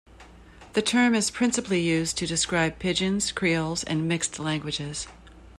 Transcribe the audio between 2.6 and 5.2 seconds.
pidgins, creoles, and mixed languages.